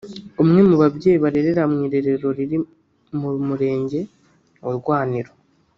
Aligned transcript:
umwe 0.41 0.59
mu 0.69 0.75
babyeyi 0.81 1.17
barerera 1.23 1.63
mu 1.71 1.77
irerero 1.85 2.27
riri 2.37 2.57
mu 3.19 3.29
murenge 3.47 3.99
wa 4.65 4.73
Rwaniro 4.79 5.31